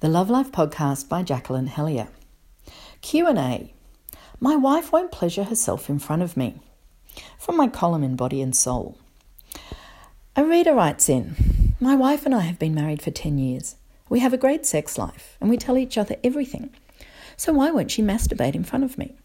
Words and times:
The 0.00 0.08
Love 0.08 0.30
Life 0.30 0.52
podcast 0.52 1.08
by 1.08 1.24
Jacqueline 1.24 1.66
Hellyer. 1.66 2.06
Q&A. 3.00 3.74
My 4.38 4.54
wife 4.54 4.92
won't 4.92 5.10
pleasure 5.10 5.42
herself 5.42 5.90
in 5.90 5.98
front 5.98 6.22
of 6.22 6.36
me. 6.36 6.60
From 7.36 7.56
my 7.56 7.66
column 7.66 8.04
in 8.04 8.14
Body 8.14 8.40
and 8.40 8.54
Soul. 8.54 8.96
A 10.36 10.44
reader 10.44 10.72
writes 10.72 11.08
in, 11.08 11.74
My 11.80 11.96
wife 11.96 12.24
and 12.24 12.32
I 12.32 12.42
have 12.42 12.60
been 12.60 12.76
married 12.76 13.02
for 13.02 13.10
10 13.10 13.38
years. 13.38 13.74
We 14.08 14.20
have 14.20 14.32
a 14.32 14.38
great 14.38 14.64
sex 14.64 14.98
life 14.98 15.36
and 15.40 15.50
we 15.50 15.56
tell 15.56 15.76
each 15.76 15.98
other 15.98 16.14
everything. 16.22 16.70
So 17.36 17.52
why 17.52 17.72
won't 17.72 17.90
she 17.90 18.00
masturbate 18.00 18.54
in 18.54 18.62
front 18.62 18.84
of 18.84 18.98
me? 18.98 19.16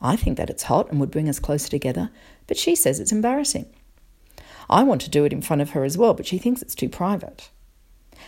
I 0.00 0.16
think 0.16 0.38
that 0.38 0.48
it's 0.48 0.62
hot 0.62 0.90
and 0.90 0.98
would 0.98 1.10
bring 1.10 1.28
us 1.28 1.38
closer 1.38 1.68
together, 1.68 2.08
but 2.46 2.56
she 2.56 2.74
says 2.74 3.00
it's 3.00 3.12
embarrassing. 3.12 3.66
I 4.70 4.82
want 4.82 5.02
to 5.02 5.10
do 5.10 5.26
it 5.26 5.34
in 5.34 5.42
front 5.42 5.60
of 5.60 5.72
her 5.72 5.84
as 5.84 5.98
well, 5.98 6.14
but 6.14 6.26
she 6.26 6.38
thinks 6.38 6.62
it's 6.62 6.74
too 6.74 6.88
private. 6.88 7.50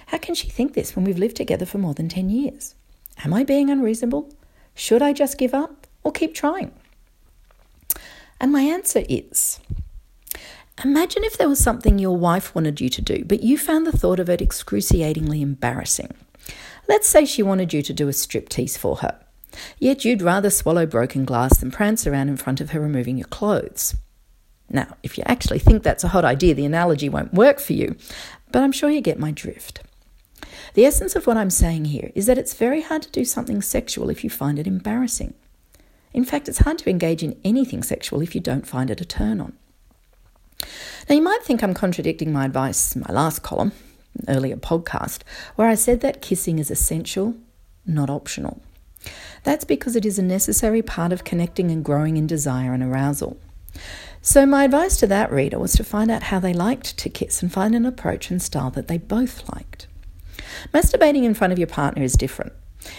How 0.08 0.16
can 0.16 0.34
she 0.34 0.48
think 0.48 0.72
this 0.72 0.96
when 0.96 1.04
we've 1.04 1.18
lived 1.18 1.36
together 1.36 1.66
for 1.66 1.76
more 1.76 1.92
than 1.92 2.08
10 2.08 2.30
years? 2.30 2.74
Am 3.24 3.34
I 3.34 3.44
being 3.44 3.68
unreasonable? 3.68 4.32
Should 4.74 5.02
I 5.02 5.12
just 5.12 5.36
give 5.36 5.52
up 5.52 5.86
or 6.02 6.12
keep 6.12 6.34
trying? 6.34 6.72
And 8.40 8.50
my 8.50 8.62
answer 8.62 9.04
is 9.08 9.60
Imagine 10.82 11.24
if 11.24 11.36
there 11.36 11.48
was 11.48 11.58
something 11.58 11.98
your 11.98 12.16
wife 12.16 12.54
wanted 12.54 12.80
you 12.80 12.88
to 12.88 13.02
do, 13.02 13.22
but 13.24 13.42
you 13.42 13.58
found 13.58 13.86
the 13.86 13.96
thought 13.96 14.18
of 14.18 14.30
it 14.30 14.40
excruciatingly 14.40 15.42
embarrassing. 15.42 16.14
Let's 16.88 17.08
say 17.08 17.26
she 17.26 17.42
wanted 17.42 17.74
you 17.74 17.82
to 17.82 17.92
do 17.92 18.08
a 18.08 18.12
striptease 18.12 18.78
for 18.78 18.96
her, 18.98 19.20
yet 19.78 20.06
you'd 20.06 20.22
rather 20.22 20.48
swallow 20.48 20.86
broken 20.86 21.26
glass 21.26 21.58
than 21.58 21.70
prance 21.70 22.06
around 22.06 22.30
in 22.30 22.38
front 22.38 22.62
of 22.62 22.70
her 22.70 22.80
removing 22.80 23.18
your 23.18 23.26
clothes. 23.26 23.94
Now, 24.70 24.96
if 25.02 25.18
you 25.18 25.24
actually 25.26 25.58
think 25.58 25.82
that's 25.82 26.04
a 26.04 26.08
hot 26.08 26.24
idea, 26.24 26.54
the 26.54 26.64
analogy 26.64 27.10
won't 27.10 27.34
work 27.34 27.58
for 27.58 27.74
you, 27.74 27.96
but 28.52 28.62
I'm 28.62 28.72
sure 28.72 28.88
you 28.88 29.00
get 29.02 29.18
my 29.18 29.32
drift. 29.32 29.82
The 30.74 30.84
essence 30.84 31.16
of 31.16 31.26
what 31.26 31.36
I'm 31.36 31.50
saying 31.50 31.86
here 31.86 32.10
is 32.14 32.26
that 32.26 32.38
it's 32.38 32.54
very 32.54 32.82
hard 32.82 33.02
to 33.02 33.10
do 33.10 33.24
something 33.24 33.62
sexual 33.62 34.10
if 34.10 34.24
you 34.24 34.30
find 34.30 34.58
it 34.58 34.66
embarrassing. 34.66 35.34
In 36.12 36.24
fact, 36.24 36.48
it's 36.48 36.58
hard 36.58 36.78
to 36.78 36.90
engage 36.90 37.22
in 37.22 37.38
anything 37.44 37.82
sexual 37.82 38.22
if 38.22 38.34
you 38.34 38.40
don't 38.40 38.66
find 38.66 38.90
it 38.90 39.00
a 39.00 39.04
turn 39.04 39.40
on. 39.40 39.52
Now, 41.08 41.14
you 41.14 41.22
might 41.22 41.42
think 41.42 41.62
I'm 41.62 41.74
contradicting 41.74 42.32
my 42.32 42.44
advice 42.44 42.94
in 42.94 43.02
my 43.06 43.12
last 43.12 43.42
column, 43.42 43.72
earlier 44.26 44.56
podcast, 44.56 45.22
where 45.56 45.68
I 45.68 45.74
said 45.74 46.00
that 46.00 46.22
kissing 46.22 46.58
is 46.58 46.70
essential, 46.70 47.34
not 47.86 48.10
optional. 48.10 48.60
That's 49.44 49.64
because 49.64 49.96
it 49.96 50.04
is 50.04 50.18
a 50.18 50.22
necessary 50.22 50.82
part 50.82 51.12
of 51.12 51.24
connecting 51.24 51.70
and 51.70 51.84
growing 51.84 52.16
in 52.16 52.26
desire 52.26 52.72
and 52.72 52.82
arousal. 52.82 53.38
So, 54.20 54.44
my 54.44 54.64
advice 54.64 54.96
to 54.98 55.06
that 55.06 55.30
reader 55.30 55.58
was 55.58 55.72
to 55.74 55.84
find 55.84 56.10
out 56.10 56.24
how 56.24 56.40
they 56.40 56.52
liked 56.52 56.98
to 56.98 57.08
kiss 57.08 57.40
and 57.40 57.52
find 57.52 57.74
an 57.74 57.86
approach 57.86 58.30
and 58.30 58.42
style 58.42 58.70
that 58.70 58.88
they 58.88 58.98
both 58.98 59.48
liked. 59.54 59.86
Masturbating 60.72 61.24
in 61.24 61.34
front 61.34 61.52
of 61.52 61.58
your 61.58 61.68
partner 61.68 62.02
is 62.02 62.14
different. 62.14 62.52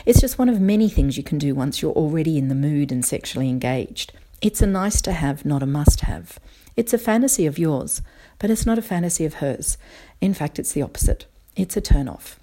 It's 0.06 0.22
just 0.22 0.38
one 0.38 0.50
of 0.50 0.60
many 0.60 0.90
things 0.90 1.18
you 1.18 1.24
can 1.24 1.38
do 1.38 1.56
once 1.56 1.82
you're 1.82 1.94
already 1.94 2.38
in 2.38 2.48
the 2.48 2.56
mood 2.56 2.92
and 2.92 3.04
sexually 3.04 3.50
engaged. 3.50 4.12
It's 4.42 4.62
a 4.62 4.68
nice 4.68 5.02
to 5.02 5.12
have, 5.12 5.46
not 5.46 5.64
a 5.64 5.66
must 5.66 6.02
have. 6.02 6.40
It's 6.76 6.94
a 6.94 6.98
fantasy 6.98 7.46
of 7.46 7.60
yours, 7.60 8.02
but 8.38 8.50
it's 8.50 8.66
not 8.66 8.78
a 8.78 8.82
fantasy 8.82 9.26
of 9.26 9.36
hers. 9.36 9.78
In 10.22 10.34
fact, 10.34 10.60
it's 10.60 10.72
the 10.72 10.82
opposite. 10.82 11.26
It's 11.56 11.76
a 11.76 11.82
turn 11.82 12.08
off. 12.08 12.40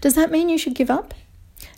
Does 0.00 0.14
that 0.14 0.30
mean 0.30 0.48
you 0.48 0.58
should 0.58 0.74
give 0.74 0.90
up? 0.90 1.12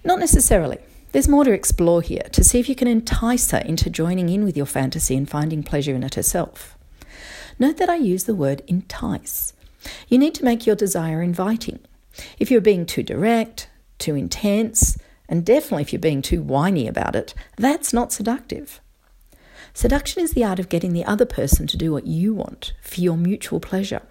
Not 0.04 0.18
necessarily. 0.18 0.78
There's 1.12 1.28
more 1.28 1.44
to 1.44 1.52
explore 1.52 2.02
here 2.02 2.28
to 2.32 2.44
see 2.44 2.58
if 2.58 2.68
you 2.68 2.74
can 2.74 2.88
entice 2.88 3.50
her 3.50 3.58
into 3.58 3.88
joining 3.88 4.28
in 4.28 4.44
with 4.44 4.56
your 4.56 4.66
fantasy 4.66 5.16
and 5.16 5.28
finding 5.28 5.62
pleasure 5.62 5.94
in 5.94 6.02
it 6.02 6.16
herself. 6.16 6.76
Note 7.58 7.78
that 7.78 7.88
I 7.88 7.96
use 7.96 8.24
the 8.24 8.34
word 8.34 8.62
entice. 8.66 9.54
You 10.08 10.18
need 10.18 10.34
to 10.34 10.44
make 10.44 10.66
your 10.66 10.76
desire 10.76 11.22
inviting. 11.22 11.78
If 12.38 12.50
you're 12.50 12.60
being 12.60 12.86
too 12.86 13.02
direct, 13.02 13.68
too 13.98 14.14
intense, 14.14 14.96
and 15.28 15.44
definitely 15.44 15.82
if 15.82 15.92
you're 15.92 16.00
being 16.00 16.22
too 16.22 16.42
whiny 16.42 16.88
about 16.88 17.14
it, 17.14 17.34
that's 17.56 17.92
not 17.92 18.12
seductive. 18.12 18.80
Seduction 19.74 20.22
is 20.22 20.32
the 20.32 20.44
art 20.44 20.58
of 20.58 20.68
getting 20.68 20.92
the 20.92 21.04
other 21.04 21.26
person 21.26 21.66
to 21.66 21.76
do 21.76 21.92
what 21.92 22.06
you 22.06 22.34
want 22.34 22.72
for 22.82 23.00
your 23.00 23.16
mutual 23.16 23.60
pleasure. 23.60 24.02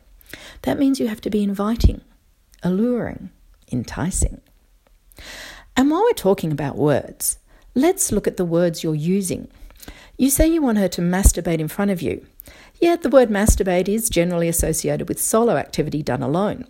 That 0.62 0.80
means 0.80 1.00
you 1.00 1.08
have 1.08 1.22
to 1.22 1.30
be 1.30 1.44
inviting, 1.44 2.02
alluring, 2.64 3.32
enticing. 3.72 4.42
And 5.76 5.90
while 5.90 6.04
we're 6.04 6.14
talking 6.14 6.52
about 6.52 6.78
words, 6.78 7.40
let's 7.76 8.12
look 8.12 8.28
at 8.28 8.38
the 8.38 8.46
words 8.46 8.84
you're 8.84 8.96
using. 8.96 9.48
You 10.18 10.30
say 10.30 10.48
you 10.48 10.62
want 10.62 10.78
her 10.78 10.88
to 10.90 11.02
masturbate 11.02 11.60
in 11.60 11.68
front 11.68 11.92
of 11.92 12.02
you. 12.02 12.26
Yet 12.80 13.02
the 13.02 13.10
word 13.10 13.30
masturbate 13.30 13.88
is 13.88 14.10
generally 14.10 14.48
associated 14.48 15.10
with 15.10 15.22
solo 15.22 15.58
activity 15.58 16.02
done 16.02 16.24
alone. 16.24 16.66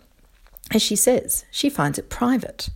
As 0.71 0.81
she 0.81 0.95
says, 0.95 1.45
she 1.51 1.69
finds 1.69 1.97
it 1.97 2.09
private. 2.09 2.69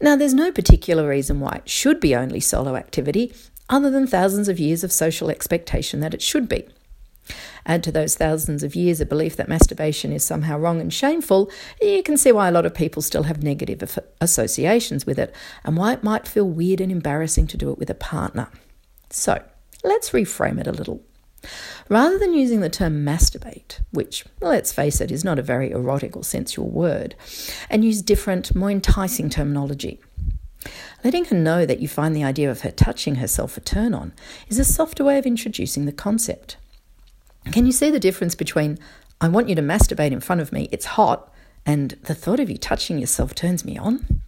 Now, 0.00 0.16
there's 0.16 0.34
no 0.34 0.52
particular 0.52 1.08
reason 1.08 1.40
why 1.40 1.60
it 1.64 1.68
should 1.68 2.00
be 2.00 2.14
only 2.14 2.40
solo 2.40 2.76
activity, 2.76 3.34
other 3.68 3.90
than 3.90 4.06
thousands 4.06 4.48
of 4.48 4.60
years 4.60 4.84
of 4.84 4.92
social 4.92 5.30
expectation 5.30 6.00
that 6.00 6.14
it 6.14 6.22
should 6.22 6.48
be. 6.48 6.66
Add 7.64 7.84
to 7.84 7.92
those 7.92 8.16
thousands 8.16 8.64
of 8.64 8.74
years 8.74 9.00
a 9.00 9.06
belief 9.06 9.36
that 9.36 9.48
masturbation 9.48 10.12
is 10.12 10.24
somehow 10.24 10.58
wrong 10.58 10.80
and 10.80 10.92
shameful, 10.92 11.50
you 11.80 12.02
can 12.02 12.16
see 12.16 12.32
why 12.32 12.48
a 12.48 12.52
lot 12.52 12.66
of 12.66 12.74
people 12.74 13.00
still 13.02 13.22
have 13.24 13.42
negative 13.42 13.98
associations 14.20 15.06
with 15.06 15.18
it 15.18 15.32
and 15.64 15.76
why 15.76 15.92
it 15.92 16.02
might 16.02 16.26
feel 16.26 16.48
weird 16.48 16.80
and 16.80 16.90
embarrassing 16.90 17.46
to 17.48 17.56
do 17.56 17.70
it 17.70 17.78
with 17.78 17.90
a 17.90 17.94
partner. 17.94 18.48
So, 19.10 19.42
let's 19.84 20.10
reframe 20.10 20.60
it 20.60 20.66
a 20.66 20.72
little. 20.72 21.02
Rather 21.88 22.18
than 22.18 22.34
using 22.34 22.60
the 22.60 22.70
term 22.70 23.04
masturbate, 23.04 23.80
which, 23.90 24.24
let's 24.40 24.72
face 24.72 25.00
it, 25.00 25.10
is 25.10 25.24
not 25.24 25.38
a 25.38 25.42
very 25.42 25.70
erotic 25.70 26.16
or 26.16 26.24
sensual 26.24 26.68
word, 26.68 27.14
and 27.68 27.84
use 27.84 28.02
different, 28.02 28.54
more 28.54 28.70
enticing 28.70 29.28
terminology. 29.28 30.00
Letting 31.02 31.24
her 31.26 31.36
know 31.36 31.66
that 31.66 31.80
you 31.80 31.88
find 31.88 32.14
the 32.14 32.24
idea 32.24 32.50
of 32.50 32.60
her 32.60 32.70
touching 32.70 33.16
herself 33.16 33.56
a 33.56 33.60
turn 33.60 33.94
on 33.94 34.12
is 34.48 34.58
a 34.58 34.64
softer 34.64 35.04
way 35.04 35.18
of 35.18 35.26
introducing 35.26 35.84
the 35.84 35.92
concept. 35.92 36.56
Can 37.50 37.66
you 37.66 37.72
see 37.72 37.90
the 37.90 37.98
difference 37.98 38.36
between, 38.36 38.78
I 39.20 39.28
want 39.28 39.48
you 39.48 39.56
to 39.56 39.62
masturbate 39.62 40.12
in 40.12 40.20
front 40.20 40.40
of 40.40 40.52
me, 40.52 40.68
it's 40.70 40.84
hot, 40.84 41.32
and 41.66 41.96
the 42.04 42.14
thought 42.14 42.40
of 42.40 42.48
you 42.48 42.56
touching 42.56 42.98
yourself 42.98 43.34
turns 43.34 43.64
me 43.64 43.76
on? 43.76 44.22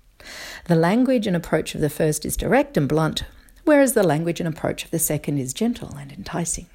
The 0.67 0.75
language 0.75 1.27
and 1.27 1.37
approach 1.37 1.75
of 1.75 1.81
the 1.81 1.91
first 1.91 2.25
is 2.25 2.37
direct 2.37 2.77
and 2.77 2.89
blunt, 2.89 3.25
whereas 3.65 3.93
the 3.93 4.03
language 4.03 4.41
and 4.41 4.49
approach 4.49 4.85
of 4.85 4.91
the 4.91 4.99
second 4.99 5.39
is 5.39 5.55
gentle 5.55 5.95
and 5.97 6.11
enticing. 6.11 6.67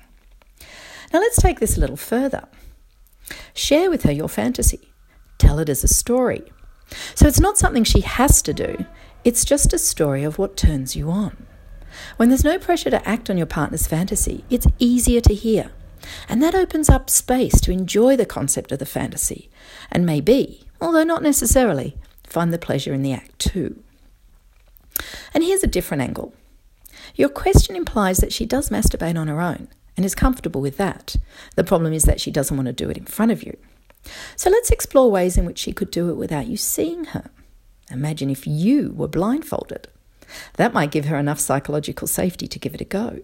Now 1.12 1.20
let's 1.20 1.42
take 1.42 1.59
this 1.59 1.78
a 1.78 1.80
little 1.80 1.97
further. 1.97 2.47
Share 3.53 3.90
with 3.90 4.03
her 4.03 4.12
your 4.12 4.30
fantasy. 4.30 4.90
Tell 5.38 5.59
it 5.59 5.70
as 5.70 5.84
a 5.84 5.88
story. 5.88 6.44
So 7.16 7.28
it's 7.28 7.40
not 7.40 7.58
something 7.58 7.84
she 7.84 8.02
has 8.02 8.42
to 8.44 8.53
do, 8.53 8.86
it's 9.24 9.46
just 9.46 9.74
a 9.74 9.78
story 9.78 10.24
of 10.24 10.38
what 10.38 10.58
turns 10.58 10.96
you 10.96 11.12
on. 11.12 11.46
When 12.18 12.30
there's 12.30 12.44
no 12.44 12.58
pressure 12.58 12.90
to 12.90 13.08
act 13.08 13.30
on 13.30 13.38
your 13.38 13.46
partner's 13.46 13.88
fantasy, 13.88 14.44
it's 14.50 14.68
easier 14.80 15.22
to 15.22 15.34
hear. 15.34 15.72
And 16.28 16.42
that 16.42 16.56
opens 16.56 16.90
up 16.90 17.09
space 17.09 17.59
to 17.62 17.72
enjoy 17.72 18.16
the 18.16 18.26
concept 18.26 18.72
of 18.72 18.80
the 18.80 18.86
fantasy 18.86 19.50
and 19.91 20.06
maybe, 20.06 20.66
although 20.80 21.03
not 21.03 21.24
necessarily, 21.24 21.97
find 22.24 22.53
the 22.53 22.59
pleasure 22.59 22.94
in 22.94 23.03
the 23.03 23.14
act 23.14 23.38
too. 23.40 23.81
And 25.34 25.44
here's 25.44 25.64
a 25.64 25.68
different 25.68 26.02
angle. 26.02 26.34
Your 27.16 27.30
question 27.30 27.76
implies 27.76 28.18
that 28.20 28.34
she 28.34 28.46
does 28.46 28.70
masturbate 28.70 29.20
on 29.20 29.28
her 29.28 29.41
own, 29.41 29.68
and 29.99 30.05
is 30.05 30.15
comfortable 30.15 30.61
with 30.61 30.77
that. 30.77 31.17
The 31.57 31.63
problem 31.65 31.91
is 31.91 32.03
that 32.03 32.21
she 32.21 32.31
doesn't 32.31 32.55
want 32.55 32.67
to 32.67 32.71
do 32.71 32.89
it 32.89 32.95
in 32.95 33.03
front 33.03 33.33
of 33.33 33.43
you. 33.43 33.57
So 34.37 34.49
let's 34.49 34.69
explore 34.69 35.11
ways 35.11 35.35
in 35.35 35.43
which 35.43 35.57
she 35.57 35.73
could 35.73 35.91
do 35.91 36.09
it 36.09 36.13
without 36.13 36.47
you 36.47 36.55
seeing 36.55 37.03
her. 37.03 37.29
Imagine 37.91 38.29
if 38.29 38.47
you 38.47 38.93
were 38.95 39.09
blindfolded. 39.09 39.89
That 40.53 40.73
might 40.73 40.91
give 40.91 41.07
her 41.07 41.17
enough 41.17 41.37
psychological 41.37 42.07
safety 42.07 42.47
to 42.47 42.57
give 42.57 42.73
it 42.73 42.79
a 42.79 42.85
go. 42.85 43.19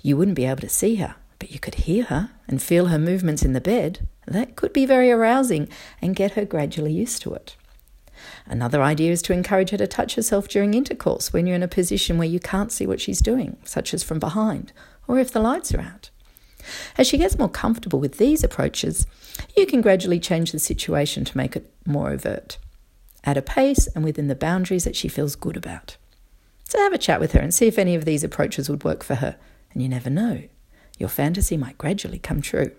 You 0.00 0.16
wouldn't 0.16 0.36
be 0.36 0.44
able 0.44 0.60
to 0.60 0.68
see 0.68 0.94
her, 0.94 1.16
but 1.40 1.50
you 1.50 1.58
could 1.58 1.74
hear 1.74 2.04
her 2.04 2.30
and 2.46 2.62
feel 2.62 2.86
her 2.86 3.00
movements 3.00 3.42
in 3.42 3.52
the 3.52 3.60
bed. 3.60 4.06
That 4.24 4.54
could 4.54 4.72
be 4.72 4.86
very 4.86 5.10
arousing 5.10 5.68
and 6.00 6.14
get 6.14 6.34
her 6.34 6.44
gradually 6.44 6.92
used 6.92 7.20
to 7.22 7.34
it. 7.34 7.56
Another 8.46 8.80
idea 8.80 9.10
is 9.10 9.22
to 9.22 9.32
encourage 9.32 9.70
her 9.70 9.78
to 9.78 9.88
touch 9.88 10.14
herself 10.14 10.46
during 10.46 10.74
intercourse 10.74 11.32
when 11.32 11.48
you're 11.48 11.56
in 11.56 11.64
a 11.64 11.78
position 11.80 12.16
where 12.16 12.28
you 12.28 12.38
can't 12.38 12.70
see 12.70 12.86
what 12.86 13.00
she's 13.00 13.20
doing, 13.20 13.56
such 13.64 13.92
as 13.92 14.04
from 14.04 14.20
behind, 14.20 14.72
or 15.08 15.18
if 15.18 15.32
the 15.32 15.40
lights 15.40 15.74
are 15.74 15.80
out. 15.80 16.10
As 16.96 17.06
she 17.06 17.18
gets 17.18 17.38
more 17.38 17.48
comfortable 17.48 17.98
with 17.98 18.18
these 18.18 18.44
approaches, 18.44 19.06
you 19.56 19.66
can 19.66 19.80
gradually 19.80 20.20
change 20.20 20.52
the 20.52 20.58
situation 20.58 21.24
to 21.24 21.36
make 21.36 21.56
it 21.56 21.70
more 21.86 22.10
overt, 22.10 22.58
at 23.24 23.36
a 23.36 23.42
pace 23.42 23.86
and 23.88 24.04
within 24.04 24.28
the 24.28 24.34
boundaries 24.34 24.84
that 24.84 24.96
she 24.96 25.08
feels 25.08 25.36
good 25.36 25.56
about. 25.56 25.96
So 26.64 26.78
have 26.78 26.92
a 26.92 26.98
chat 26.98 27.20
with 27.20 27.32
her 27.32 27.40
and 27.40 27.52
see 27.52 27.66
if 27.66 27.78
any 27.78 27.94
of 27.94 28.04
these 28.04 28.24
approaches 28.24 28.68
would 28.70 28.84
work 28.84 29.04
for 29.04 29.16
her. 29.16 29.36
And 29.72 29.82
you 29.82 29.88
never 29.88 30.10
know, 30.10 30.42
your 30.98 31.08
fantasy 31.08 31.56
might 31.56 31.78
gradually 31.78 32.18
come 32.18 32.40
true. 32.40 32.72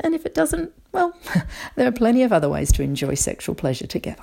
And 0.00 0.14
if 0.14 0.26
it 0.26 0.34
doesn't, 0.34 0.72
well, 0.92 1.16
there 1.74 1.88
are 1.88 1.92
plenty 1.92 2.22
of 2.22 2.32
other 2.32 2.48
ways 2.48 2.70
to 2.72 2.82
enjoy 2.82 3.14
sexual 3.14 3.54
pleasure 3.54 3.86
together. 3.86 4.22